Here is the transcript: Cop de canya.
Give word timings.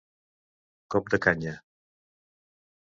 Cop 0.95 1.13
de 1.15 1.21
canya. 1.27 1.55